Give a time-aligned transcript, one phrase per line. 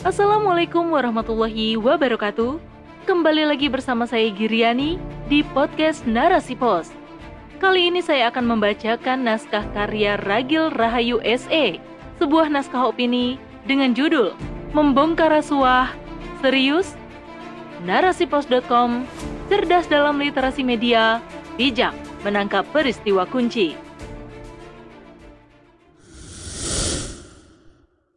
[0.00, 2.56] Assalamualaikum warahmatullahi wabarakatuh.
[3.04, 4.96] Kembali lagi bersama saya Giriani
[5.28, 6.88] di podcast Narasi Pos.
[7.60, 11.76] Kali ini saya akan membacakan naskah karya Ragil Rahayu SE,
[12.16, 13.36] sebuah naskah opini
[13.68, 14.32] dengan judul
[14.72, 15.92] Membongkar Rasuah,
[16.40, 16.96] Serius?
[17.84, 19.04] Narasipos.com,
[19.52, 21.20] cerdas dalam literasi media,
[21.60, 21.92] bijak
[22.24, 23.76] menangkap peristiwa kunci.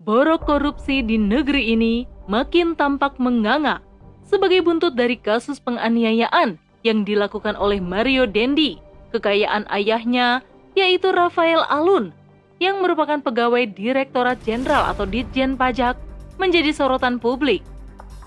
[0.04, 3.80] Borok korupsi di negeri ini makin tampak menganga
[4.28, 8.80] sebagai buntut dari kasus penganiayaan yang dilakukan oleh Mario Dendi,
[9.16, 10.44] kekayaan ayahnya
[10.76, 12.12] yaitu Rafael Alun
[12.60, 15.96] yang merupakan pegawai Direktorat Jenderal atau Ditjen Pajak
[16.36, 17.64] menjadi sorotan publik.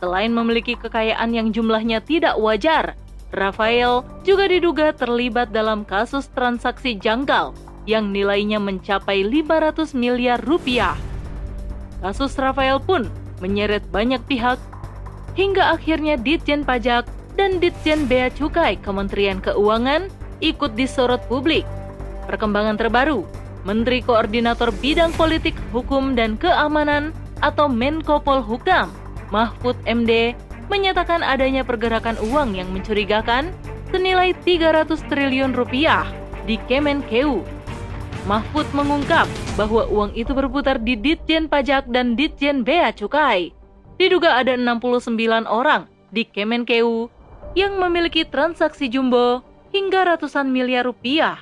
[0.01, 2.97] Selain memiliki kekayaan yang jumlahnya tidak wajar,
[3.33, 7.53] Rafael juga diduga terlibat dalam kasus transaksi janggal
[7.89, 10.95] yang nilainya mencapai 500 miliar rupiah.
[12.05, 13.09] Kasus Rafael pun
[13.41, 14.61] menyeret banyak pihak
[15.37, 20.09] hingga akhirnya Ditjen Pajak dan Ditjen Bea Cukai Kementerian Keuangan
[20.41, 21.65] ikut disorot publik.
[22.27, 23.23] Perkembangan terbaru,
[23.63, 28.91] Menteri Koordinator Bidang Politik, Hukum, dan Keamanan atau Menko Polhukam,
[29.31, 30.35] Mahfud MD,
[30.67, 33.55] menyatakan adanya pergerakan uang yang mencurigakan
[33.95, 36.09] senilai 300 triliun rupiah
[36.47, 37.56] di Kemenkeu
[38.27, 43.55] Mahfud mengungkap bahwa uang itu berputar di Ditjen Pajak dan Ditjen Bea Cukai.
[44.03, 47.07] Diduga ada 69 orang di Kemenkeu
[47.55, 51.39] yang memiliki transaksi jumbo hingga ratusan miliar rupiah.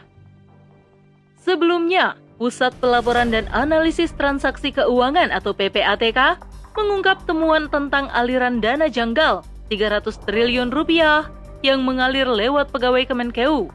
[1.41, 6.36] Sebelumnya, Pusat Pelaporan dan Analisis Transaksi Keuangan atau PPATK
[6.76, 9.41] mengungkap temuan tentang aliran dana janggal
[9.72, 11.32] 300 triliun rupiah
[11.64, 13.72] yang mengalir lewat pegawai Kemenkeu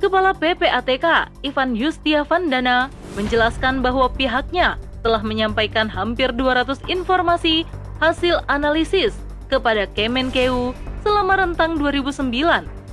[0.00, 2.88] Kepala PPATK, Ivan Yustia Vandana,
[3.20, 7.68] menjelaskan bahwa pihaknya telah menyampaikan hampir 200 informasi
[8.00, 9.12] hasil analisis
[9.52, 10.72] kepada Kemenkeu
[11.04, 12.32] selama rentang 2009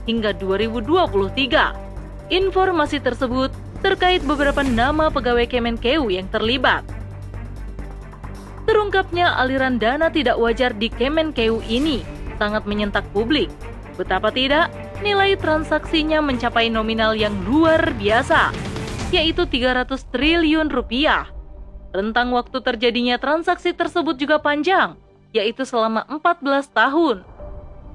[0.03, 2.27] hingga 2023.
[2.27, 6.83] Informasi tersebut terkait beberapa nama pegawai Kemenkeu yang terlibat.
[8.67, 12.03] Terungkapnya aliran dana tidak wajar di Kemenkeu ini
[12.35, 13.47] sangat menyentak publik.
[13.95, 14.67] Betapa tidak,
[15.01, 18.51] nilai transaksinya mencapai nominal yang luar biasa,
[19.13, 21.29] yaitu 300 triliun rupiah.
[21.95, 24.99] Rentang waktu terjadinya transaksi tersebut juga panjang,
[25.31, 27.23] yaitu selama 14 tahun,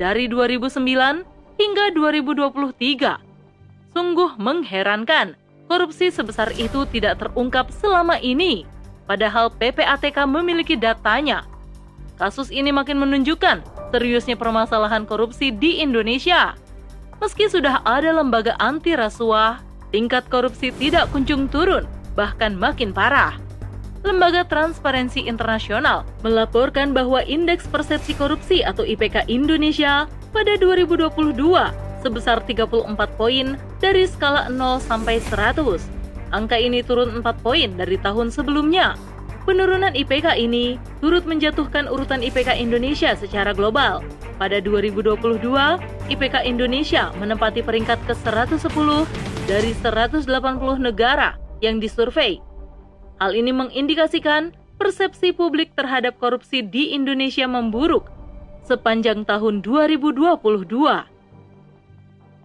[0.00, 1.26] dari 2009
[1.60, 3.20] hingga 2023.
[3.92, 5.36] Sungguh mengherankan,
[5.68, 8.64] korupsi sebesar itu tidak terungkap selama ini,
[9.04, 11.44] padahal PPATK memiliki datanya.
[12.16, 13.60] Kasus ini makin menunjukkan
[13.92, 16.56] seriusnya permasalahan korupsi di Indonesia.
[17.22, 19.62] Meski sudah ada lembaga anti rasuah,
[19.94, 21.86] tingkat korupsi tidak kunjung turun,
[22.18, 23.38] bahkan makin parah.
[24.02, 31.14] Lembaga Transparansi Internasional melaporkan bahwa Indeks Persepsi Korupsi atau IPK Indonesia pada 2022
[32.02, 35.78] sebesar 34 poin dari skala 0 sampai 100.
[36.34, 38.98] Angka ini turun 4 poin dari tahun sebelumnya.
[39.46, 44.02] Penurunan IPK ini turut menjatuhkan urutan IPK Indonesia secara global.
[44.42, 45.38] Pada 2022,
[46.10, 49.06] IPK Indonesia menempati peringkat ke-110
[49.46, 50.26] dari 180
[50.82, 52.42] negara yang disurvei.
[53.22, 54.50] Hal ini mengindikasikan
[54.82, 58.10] persepsi publik terhadap korupsi di Indonesia memburuk
[58.66, 60.34] sepanjang tahun 2022.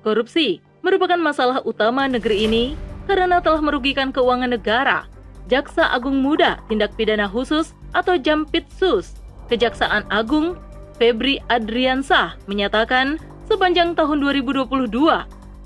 [0.05, 2.77] Korupsi merupakan masalah utama negeri ini
[3.09, 5.09] karena telah merugikan keuangan negara.
[5.49, 9.17] Jaksa Agung Muda Tindak Pidana Khusus atau Jampitsus,
[9.49, 10.61] Kejaksaan Agung
[10.97, 14.89] Febri Adriansah menyatakan sepanjang tahun 2022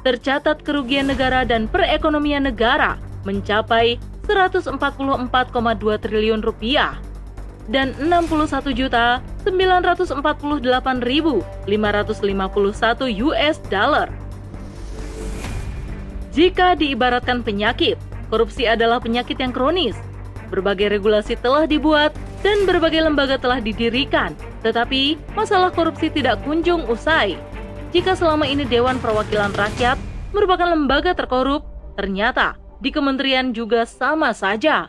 [0.04, 3.96] tercatat kerugian negara dan perekonomian negara mencapai
[4.28, 4.76] 144,2
[6.04, 7.00] triliun rupiah
[7.72, 11.64] dan 61 juta 948.551
[13.24, 14.12] US dollar.
[16.32, 18.00] Jika diibaratkan penyakit,
[18.32, 19.96] korupsi adalah penyakit yang kronis.
[20.48, 27.38] Berbagai regulasi telah dibuat dan berbagai lembaga telah didirikan, tetapi masalah korupsi tidak kunjung usai.
[27.92, 30.00] Jika selama ini Dewan Perwakilan Rakyat
[30.32, 31.68] merupakan lembaga terkorup,
[32.00, 34.88] ternyata di kementerian juga sama saja.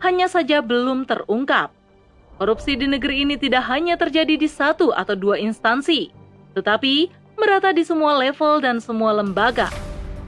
[0.00, 1.68] Hanya saja belum terungkap.
[2.40, 6.08] Korupsi di negeri ini tidak hanya terjadi di satu atau dua instansi,
[6.56, 9.68] tetapi merata di semua level dan semua lembaga.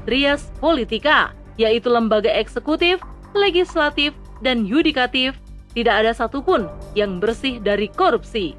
[0.05, 3.01] Trias Politika, yaitu lembaga eksekutif,
[3.33, 4.13] legislatif,
[4.45, 5.33] dan yudikatif,
[5.73, 8.53] tidak ada satupun yang bersih dari korupsi.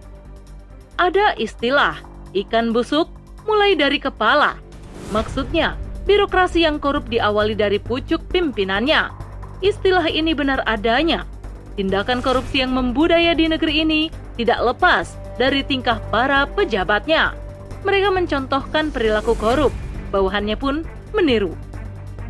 [1.01, 1.97] Ada istilah
[2.37, 3.09] ikan busuk
[3.49, 4.61] mulai dari kepala.
[5.09, 5.73] Maksudnya,
[6.05, 9.09] birokrasi yang korup diawali dari pucuk pimpinannya.
[9.65, 11.25] Istilah ini benar adanya.
[11.73, 14.01] tindakan korupsi yang membudaya di negeri ini
[14.37, 17.33] tidak lepas dari tingkah para pejabatnya.
[17.81, 19.73] Mereka mencontohkan perilaku korup,
[20.13, 20.85] bawahannya pun
[21.17, 21.57] meniru.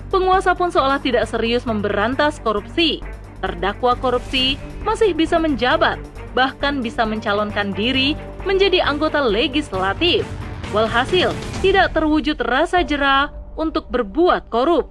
[0.07, 3.04] Penguasa pun seolah tidak serius memberantas korupsi.
[3.44, 4.56] Terdakwa korupsi
[4.88, 6.00] masih bisa menjabat,
[6.31, 10.28] bahkan bisa mencalonkan diri menjadi anggota legislatif.
[10.74, 11.31] Walhasil,
[11.62, 14.90] tidak terwujud rasa jerah untuk berbuat korup.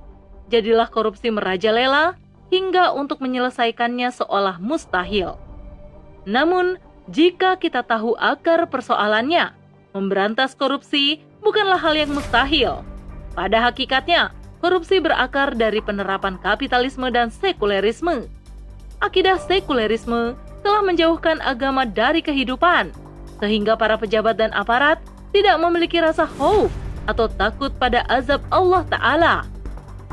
[0.52, 2.14] Jadilah korupsi merajalela
[2.52, 5.40] hingga untuk menyelesaikannya seolah mustahil.
[6.28, 6.78] Namun,
[7.10, 9.56] jika kita tahu akar persoalannya,
[9.90, 12.86] memberantas korupsi bukanlah hal yang mustahil.
[13.34, 14.30] Pada hakikatnya,
[14.62, 18.30] korupsi berakar dari penerapan kapitalisme dan sekulerisme.
[19.02, 22.94] Akidah sekulerisme telah menjauhkan agama dari kehidupan,
[23.42, 25.02] sehingga para pejabat dan aparat
[25.34, 26.70] tidak memiliki rasa khauf
[27.10, 29.34] atau takut pada azab Allah Ta'ala.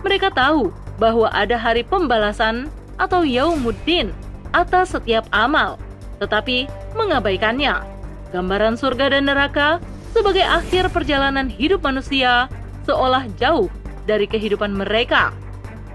[0.02, 4.10] Mereka tahu bahwa ada hari pembalasan atau yaumuddin
[4.58, 5.78] atas setiap amal,
[6.18, 6.66] tetapi
[6.98, 7.86] mengabaikannya.
[8.34, 9.78] Gambaran surga dan neraka
[10.10, 12.50] sebagai akhir perjalanan hidup manusia
[12.90, 13.70] seolah jauh
[14.10, 15.30] dari kehidupan mereka,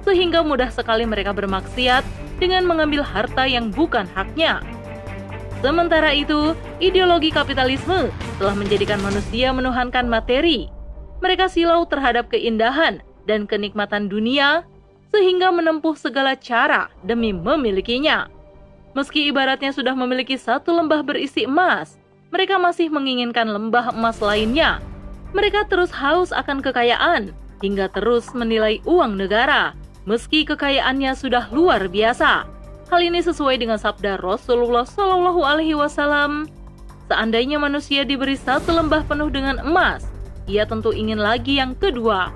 [0.07, 2.07] sehingga mudah sekali mereka bermaksiat
[2.39, 4.63] dengan mengambil harta yang bukan haknya.
[5.65, 10.69] Sementara itu, ideologi kapitalisme telah menjadikan manusia menuhankan materi.
[11.25, 14.69] Mereka silau terhadap keindahan dan kenikmatan dunia
[15.09, 18.29] sehingga menempuh segala cara demi memilikinya.
[18.93, 21.97] Meski ibaratnya sudah memiliki satu lembah berisi emas,
[22.29, 24.85] mereka masih menginginkan lembah emas lainnya.
[25.33, 27.33] Mereka terus haus akan kekayaan
[27.65, 29.73] hingga terus menilai uang negara,
[30.05, 32.54] meski kekayaannya sudah luar biasa.
[32.93, 36.53] Hal ini sesuai dengan sabda Rasulullah Shallallahu Alaihi Wasallam.
[37.09, 40.05] Seandainya manusia diberi satu lembah penuh dengan emas,
[40.45, 42.29] ia tentu ingin lagi yang kedua.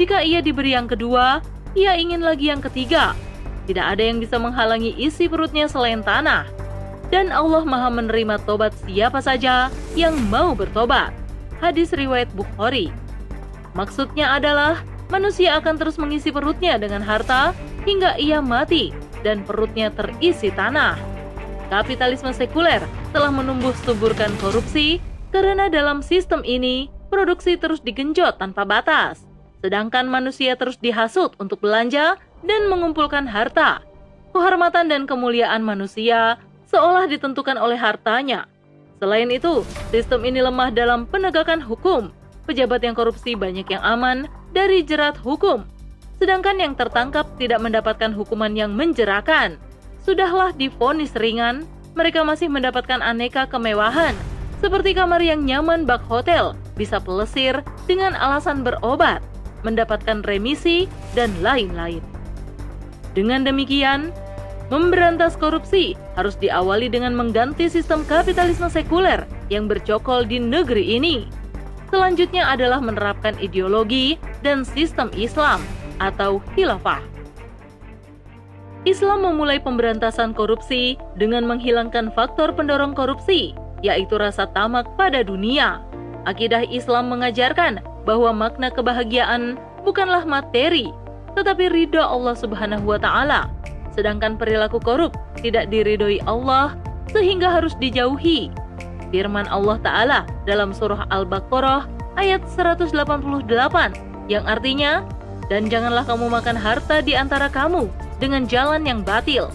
[0.00, 1.44] Jika ia diberi yang kedua,
[1.76, 3.12] ia ingin lagi yang ketiga.
[3.68, 6.48] Tidak ada yang bisa menghalangi isi perutnya selain tanah.
[7.12, 11.12] Dan Allah maha menerima tobat siapa saja yang mau bertobat.
[11.60, 12.88] Hadis riwayat Bukhari.
[13.76, 14.80] Maksudnya adalah
[15.12, 17.52] manusia akan terus mengisi perutnya dengan harta
[17.84, 20.98] hingga ia mati dan perutnya terisi tanah.
[21.70, 22.82] Kapitalisme sekuler
[23.14, 24.98] telah menumbuh suburkan korupsi
[25.30, 29.30] karena dalam sistem ini produksi terus digenjot tanpa batas
[29.60, 33.84] sedangkan manusia terus dihasut untuk belanja dan mengumpulkan harta.
[34.32, 38.48] Kehormatan dan kemuliaan manusia seolah ditentukan oleh hartanya.
[39.00, 42.12] Selain itu, sistem ini lemah dalam penegakan hukum.
[42.44, 45.64] Pejabat yang korupsi banyak yang aman dari jerat hukum,
[46.20, 49.56] sedangkan yang tertangkap tidak mendapatkan hukuman yang menjerakan.
[50.04, 51.64] Sudahlah difonis ringan,
[51.96, 54.12] mereka masih mendapatkan aneka kemewahan,
[54.60, 59.24] seperti kamar yang nyaman bak hotel, bisa pelesir dengan alasan berobat,
[59.64, 60.84] mendapatkan remisi,
[61.16, 62.04] dan lain-lain.
[63.16, 64.12] Dengan demikian,
[64.68, 71.26] memberantas korupsi harus diawali dengan mengganti sistem kapitalisme sekuler yang bercokol di negeri ini.
[71.90, 74.14] Selanjutnya adalah menerapkan ideologi
[74.46, 75.58] dan sistem Islam
[76.00, 77.04] atau khilafah.
[78.88, 83.52] Islam memulai pemberantasan korupsi dengan menghilangkan faktor pendorong korupsi,
[83.84, 85.84] yaitu rasa tamak pada dunia.
[86.24, 90.88] Akidah Islam mengajarkan bahwa makna kebahagiaan bukanlah materi,
[91.36, 93.52] tetapi ridho Allah Subhanahu wa taala.
[93.92, 95.12] Sedangkan perilaku korup
[95.44, 96.72] tidak diridhoi Allah
[97.12, 98.48] sehingga harus dijauhi.
[99.10, 101.84] Firman Allah taala dalam surah Al-Baqarah
[102.16, 102.94] ayat 188
[104.30, 105.02] yang artinya
[105.50, 107.90] dan janganlah kamu makan harta di antara kamu
[108.22, 109.50] dengan jalan yang batil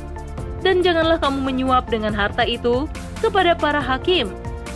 [0.61, 2.85] dan janganlah kamu menyuap dengan harta itu
[3.23, 4.29] kepada para hakim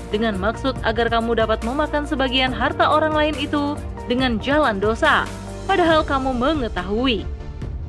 [0.10, 3.78] dengan maksud agar kamu dapat memakan sebagian harta orang lain itu
[4.10, 5.30] dengan jalan dosa,
[5.70, 7.22] padahal kamu mengetahui.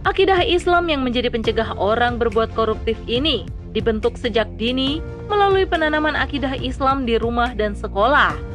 [0.05, 5.01] Akidah Islam yang menjadi pencegah orang berbuat koruptif ini dibentuk sejak dini
[5.33, 8.50] melalui penanaman akidah Islam di rumah dan sekolah.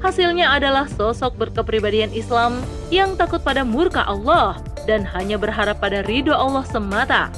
[0.00, 4.56] Hasilnya adalah sosok berkepribadian Islam yang takut pada murka Allah
[4.88, 7.28] dan hanya berharap pada ridho Allah semata.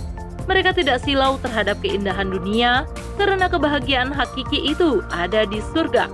[0.47, 2.87] Mereka tidak silau terhadap keindahan dunia
[3.19, 6.07] karena kebahagiaan hakiki itu ada di surga.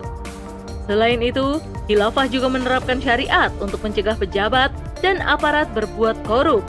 [0.88, 4.68] Selain itu, Khilafah juga menerapkan syariat untuk mencegah pejabat
[5.00, 6.64] dan aparat berbuat korup.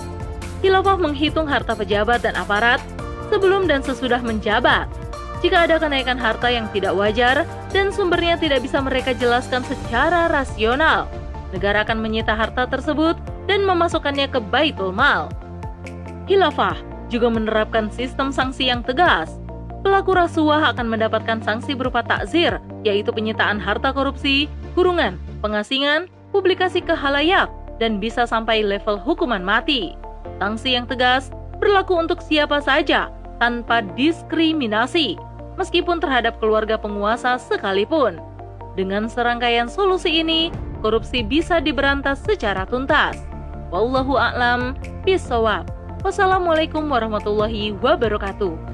[0.64, 2.80] Khilafah menghitung harta pejabat dan aparat
[3.28, 4.88] sebelum dan sesudah menjabat.
[5.40, 11.08] Jika ada kenaikan harta yang tidak wajar dan sumbernya tidak bisa mereka jelaskan secara rasional,
[11.56, 13.16] negara akan menyita harta tersebut
[13.48, 15.32] dan memasukkannya ke baitul mal.
[16.28, 16.76] Khilafah
[17.08, 19.40] juga menerapkan sistem sanksi yang tegas.
[19.80, 26.92] Pelaku rasuah akan mendapatkan sanksi berupa takzir, yaitu penyitaan harta korupsi, kurungan, pengasingan, publikasi ke
[26.92, 27.48] halayak,
[27.80, 29.96] dan bisa sampai level hukuman mati.
[30.44, 31.32] Sanksi yang tegas
[31.64, 33.08] berlaku untuk siapa saja,
[33.40, 35.16] tanpa diskriminasi,
[35.60, 38.24] meskipun terhadap keluarga penguasa sekalipun.
[38.80, 43.20] Dengan serangkaian solusi ini, korupsi bisa diberantas secara tuntas.
[43.70, 45.68] Wallahu a'lam bishawab.
[46.00, 48.69] Wassalamualaikum warahmatullahi wabarakatuh.